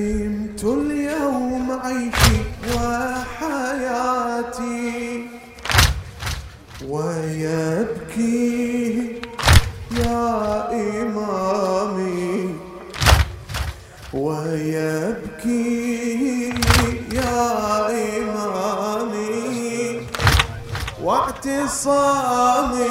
ندمت 0.00 0.64
اليوم 0.64 1.80
عيشي 1.84 2.40
وحياتي 3.52 5.24
ويبكي 6.88 8.40
يا 9.90 10.68
إمامي 10.72 12.54
ويبكي 14.14 15.68
يا 17.12 17.90
إمامي 17.90 20.00
واعتصامي 21.02 22.86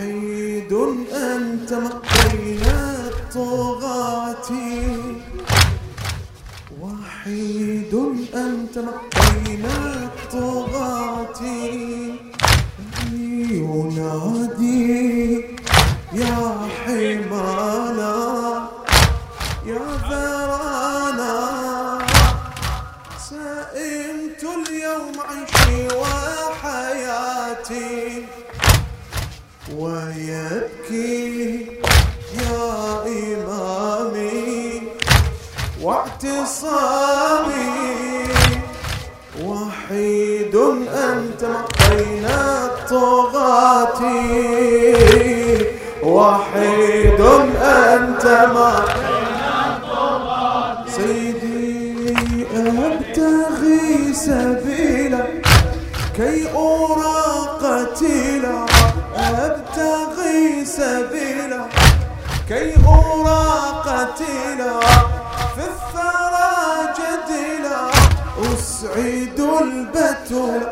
وحيد 0.00 0.72
أنت 1.12 1.72
بين 1.72 2.64
الطغاة. 2.64 4.50
وحيد 6.80 7.92
أنت 8.34 8.76
بين 8.78 9.64
الطغاة. 9.64 11.40
ينادي 13.52 14.88
يا 16.12 16.68
حمانا 16.84 18.16
يا 19.66 19.84
ذرانا 20.10 21.36
سئمت 23.28 24.42
اليوم 24.44 25.16
عيشي 25.28 25.78
وحياتي. 26.00 27.90
ويبكي 29.78 31.66
يا 32.40 33.02
إمامي 33.06 34.82
واعتصامي. 35.82 37.70
وحيد 39.44 40.54
أنت 41.10 41.42
بين 41.88 42.24
الطغاة 42.24 44.00
وحيد 46.02 47.20
أنت 47.62 48.24
ما 48.54 48.72
سيدي 50.96 52.46
أبتغي 52.56 54.12
سبيلا 54.12 55.24
كي 56.16 56.38
أرى 56.54 57.20
قتيلا 57.62 58.29
أبتغي 59.30 60.64
سبيلا 60.64 61.64
كي 62.48 62.74
أرى 62.86 63.82
قتيلا 63.86 64.80
في 65.54 65.64
الثرى 65.72 66.50
جديلا 66.98 67.90
أسعد 68.54 69.40
البتول 69.62 70.62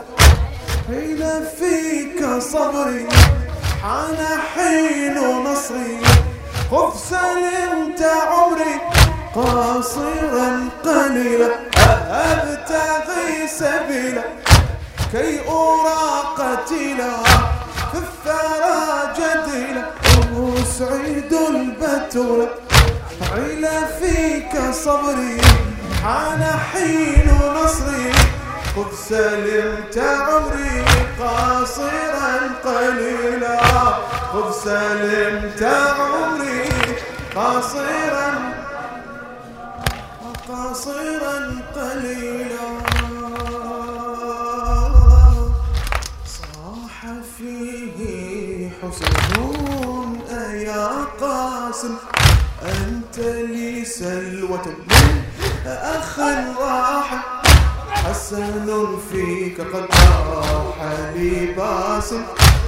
حين 0.89 1.23
فيك 1.59 2.39
صبري 2.39 3.09
حان 3.83 4.17
حين 4.55 5.19
نصري. 5.45 6.01
خذ 6.71 6.91
سلمت 7.11 8.03
عمري 8.03 8.75
قاصرا 9.35 10.69
قليلا 10.85 11.51
أبتغي 12.11 13.49
سبيلا 13.49 14.23
كي 15.13 15.41
أرى 15.49 16.23
قتيلا 16.39 17.13
في 18.29 18.35
الثرى 18.35 19.13
جديلا 19.19 19.85
أسعد 20.63 21.33
البتول. 21.33 22.49
علا 23.33 23.79
فيك 23.99 24.55
صبري 24.73 25.41
حان 26.03 26.43
حين 26.43 27.29
نصري. 27.57 28.13
خذ 28.77 28.91
سلمت 29.09 29.99
عمري 29.99 30.85
قاصرا 31.21 32.35
قليلا. 32.65 33.57
خذ 34.33 34.49
سلمت 34.65 35.63
عمري 35.99 36.69
قاصرا 37.37 38.31
قاصرا 40.49 41.37
قليلا. 41.77 42.69
صاح 46.27 46.99
فيه 47.39 47.78
حسن 48.89 49.07
أيا 50.31 50.89
قاسم 51.21 51.95
أنت 52.63 53.19
لي 53.19 53.85
سلوة. 53.85 54.67
من 54.67 55.23
أخ 55.67 56.19
راح 56.61 57.43
حسن 57.91 58.97
فيك 59.13 59.61
قد 59.61 59.87
راح 60.31 60.91
لي 61.15 61.47
باسم. 61.47 62.23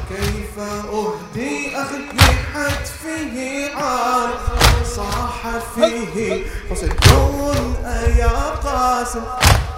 كيف 0.08 0.58
أهدي 0.58 1.76
أخي 1.76 1.98
لحتفه 2.14 3.70
عارف؟ 3.76 4.40
صاح 4.96 5.42
فيه 5.74 6.44
حسن 6.70 6.88
أيا 7.84 8.50
قاسم 8.64 9.22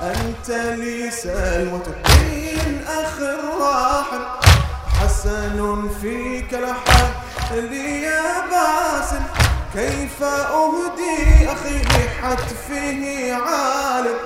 أنت 0.03 0.51
لي 0.51 1.11
سلوة. 1.11 1.87
من 2.07 2.85
أخ 2.89 3.21
راحل 3.61 4.42
حسن 5.23 5.89
فيك 6.03 6.55
لحد 6.55 7.73
يا 7.73 8.23
باسم 8.51 9.23
كيف 9.75 10.23
أهدي 10.23 11.53
أخي 11.53 11.83
لحتفه 11.83 13.33
عالم؟ 13.33 14.17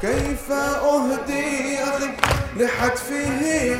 كيف 0.00 0.52
أهدي 0.52 1.78
أخي 1.84 2.10
لحتفه؟ 2.56 3.76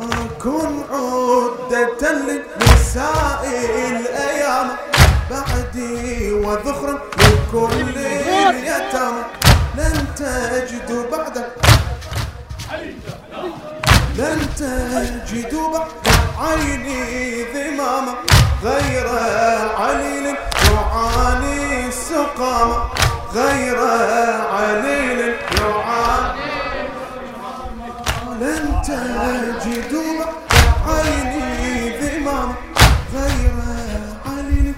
أكن 0.00 0.82
عدة 0.90 2.12
للنساء 2.12 3.48
الأيام. 3.90 4.70
بعدي 5.30 6.32
وذخرا 6.32 6.98
لكل 7.18 7.98
اليتامى. 7.98 9.22
لن 9.76 10.06
تجد 10.16 11.06
بعد. 11.12 11.44
لن 14.14 14.38
تجد 14.56 15.54
بعد 15.54 15.88
عيني 16.38 17.42
ذماما 17.42 18.14
غير 18.64 19.08
عليل 19.78 20.34
يعاني 20.70 21.86
السقامة 21.88 22.76
غير 23.34 23.78
عليل 24.52 25.34
يعاني 25.58 26.40
لن 28.40 28.82
تجد 28.84 29.94
بعد 30.18 30.34
عيني 30.88 31.98
ذماما 31.98 32.54
غير 33.14 33.54
عليل 34.26 34.74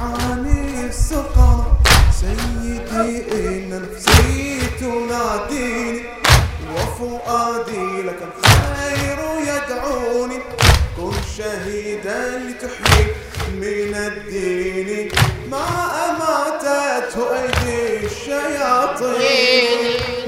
يعاني 0.00 0.86
السقامة 0.86 1.64
سيدي 2.20 3.32
إن 3.32 3.82
نفسي 3.82 4.60
تناديني 4.80 6.01
وفؤادي 7.02 8.02
لك 8.02 8.18
الخير 8.28 9.18
يدعوني. 9.40 10.38
كن 10.96 11.12
شهيدا 11.38 12.20
لتحيي 12.38 13.06
من 13.54 13.94
الدين. 13.94 15.08
ما 15.50 15.66
أماتته 16.08 17.22
أيدي 17.32 18.06
الشياطين. 18.06 19.76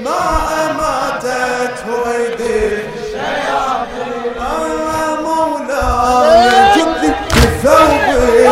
ما 0.04 0.20
أماتته 0.64 1.86
أيدي 2.12 2.58
الشياطين. 2.96 4.34
آه 4.40 5.20
مولاي 5.20 6.74
جدي 6.76 7.10
بثوب 7.30 8.06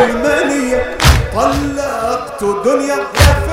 المنية 0.05 0.99
طلقت 1.35 2.41
دنيا 2.45 2.97
في 2.97 3.52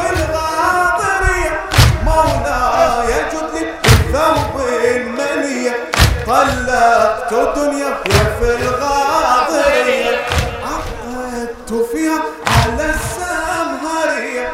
طلقت 6.30 7.34
دنيا 7.58 7.94
في 8.40 8.56
الغاضرية. 8.56 10.18
عقدت 10.64 11.88
فيها 11.92 12.22
على 12.48 12.86
السمهرية 12.90 14.54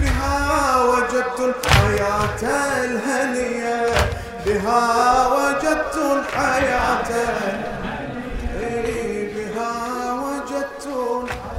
بها 0.00 0.82
وجدت 0.82 1.40
الحياة 1.40 2.42
الهنية. 2.84 3.86
بها 4.46 5.26
وجدت 5.26 5.96
الحياة 5.96 7.10
إيه، 8.60 9.34
بها 9.34 10.12
وجدت 10.12 10.86
الحياة 10.86 11.50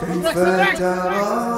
كيف 0.00 0.38
ترى 0.78 1.55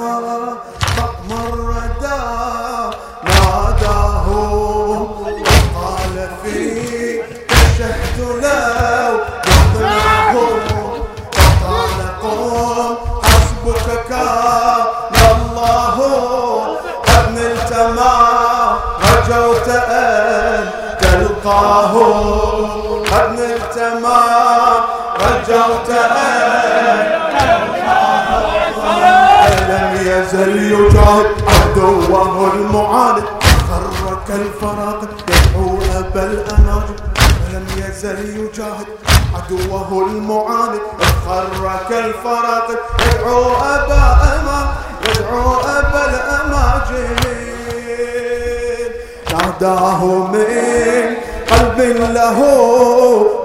لما 17.79 18.79
رجوت 19.03 19.69
أن 19.69 20.69
تلقاه. 21.01 21.93
قد 23.11 23.39
نلت 23.39 23.77
ما 24.03 24.21
رجوت 25.15 25.89
أن 25.89 27.19
لم 29.69 29.97
يزل 30.01 30.57
يجاهد 30.71 31.25
عدوه 31.47 32.53
المعاند 32.53 33.23
خرك 33.69 34.29
الفراق 34.29 35.01
يدعو 35.29 35.77
أبا 35.99 36.23
الأناجم 36.23 36.95
ولم 37.47 37.65
يزل 37.77 38.19
يجاهد 38.39 38.87
عدوه 39.35 40.05
المعاند 40.07 40.81
خرك 41.27 41.91
الفراق 41.91 42.67
يدعو 43.05 43.43
أبا 43.55 44.17
أما 44.23 44.73
يدعو 45.07 45.53
أبا 45.59 46.05
الأماجم 46.05 47.48
ناداه 49.61 50.31
من 50.31 51.15
قلب 51.51 51.79
له 52.13 52.39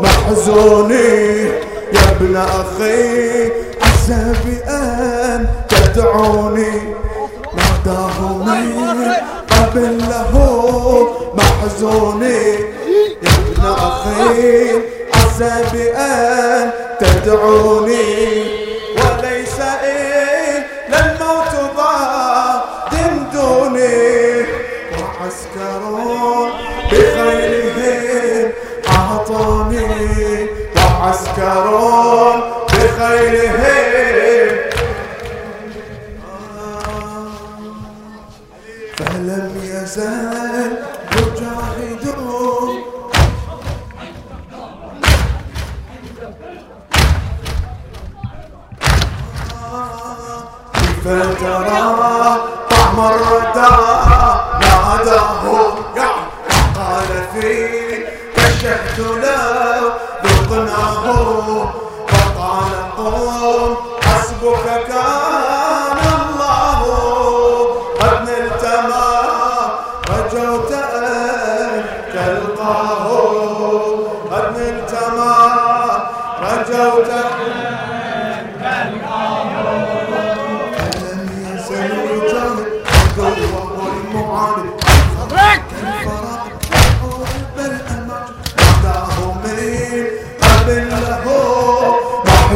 محزوني. 0.00 1.44
يا 1.92 2.04
ابن 2.10 2.36
أخي 2.36 3.50
عسى 3.82 4.32
بأن 4.44 5.46
تدعوني. 5.68 6.72
ناداه 7.56 8.18
من 8.46 9.12
قلب 9.50 9.76
له 10.10 10.34
محزوني. 11.34 12.42
يا 13.22 13.32
ابن 13.38 13.62
أخي 13.66 14.70
عسى 15.14 15.52
بأن 15.72 16.70
تدعوني. 17.00 18.63
يزال 41.15 41.99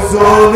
محزوني 0.08 0.48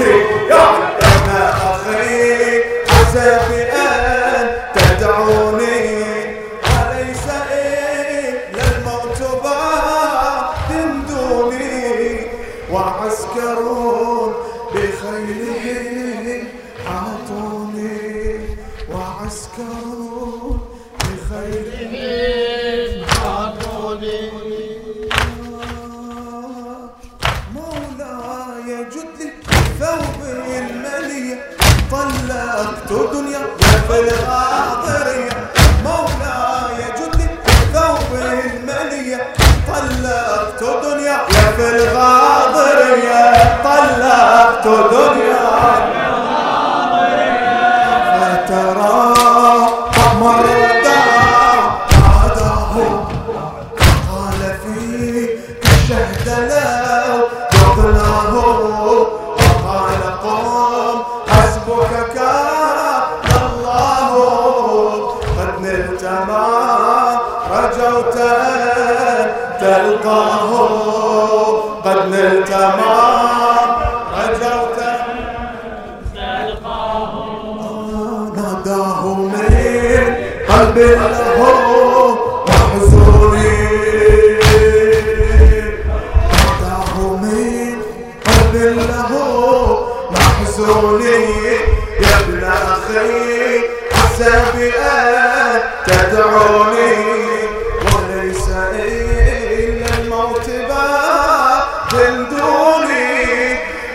طلقت 44.65 44.95
دنيا 44.95 45.33
فترى 45.35 45.42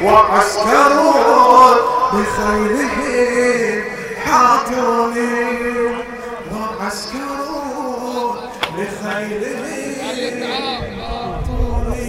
دوني 0.08 0.16
وعسكرون 0.16 1.78
بخيلهم 2.14 3.84
حاطوني 4.26 5.36
وعسكرون 6.52 8.38
بخيلهم 8.78 10.44
حاطوني 11.02 12.06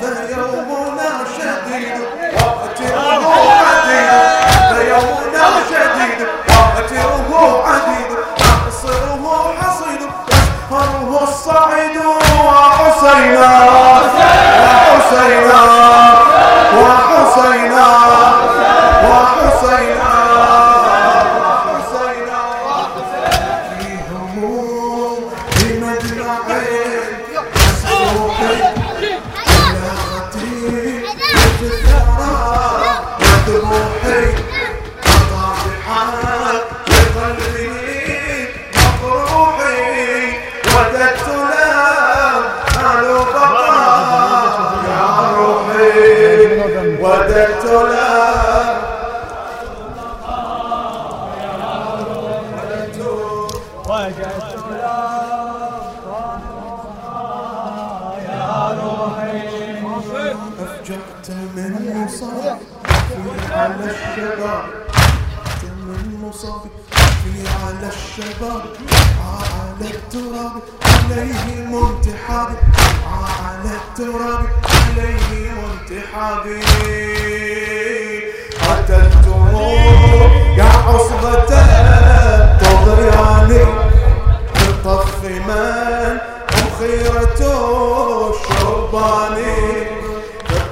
فيومنا 0.00 1.10
شديد 1.36 1.98
وقتله 2.34 3.24
عديد. 3.66 4.12
فيومنا 4.72 5.46
شديد 5.70 6.20
وقتله 6.48 7.28
عديد. 7.66 8.10
نحصره 8.40 9.24
حصيد 9.60 10.02
يسهره 10.70 11.22
الصعيد 11.22 11.96
وحسينا 12.46 13.85
رجعت 60.34 61.30
من 61.56 62.04
مصاب 62.04 62.58
على 63.52 63.84
الشباب 63.90 64.64
من 65.86 66.18
مصاب 66.22 66.60
على 67.64 67.88
الشباب 67.88 68.62
على 69.26 69.90
التراب 69.90 70.52
عليه 70.84 71.68
انتحاب 71.68 72.48
على 73.42 73.70
التراب 73.74 74.46
عليه 74.74 75.52
انتحابي 75.72 76.60
قتلته 78.60 79.60
يا 80.58 80.64
عصبة 80.64 81.46
طغياني 82.60 83.64
بالطف 84.54 85.24
من 85.24 86.18
خيرة 86.78 87.40
الشرباني 88.30 89.45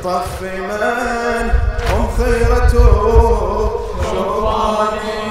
من 0.06 1.50
هم 1.90 2.08
خيرة 2.16 2.72
الشرباني 4.00 5.23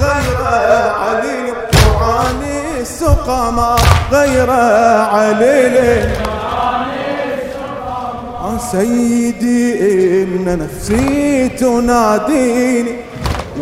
غير 0.00 0.40
عليل. 1.00 1.54
وعاني 2.00 2.80
السقامة 2.80 3.76
غير 4.12 4.50
عليل. 4.50 5.76
سيدي 8.72 9.62
إن 10.22 10.58
نفسي 10.58 11.48
تناديني 11.48 12.96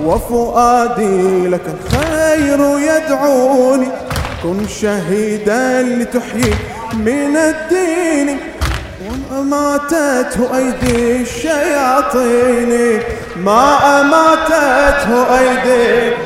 وفؤادي 0.05 1.49
لك 1.49 1.61
الخير 1.75 2.61
يدعوني. 2.79 3.89
كن 4.43 4.69
شهيدا 4.69 5.83
لتحيي 5.83 6.55
من 6.95 7.37
الدين. 7.37 8.39
وأماتته 9.07 10.57
أيدي 10.57 11.23
الشياطين. 11.23 13.01
ما 13.37 14.01
أماتته 14.01 15.39
أيدي 15.39 16.17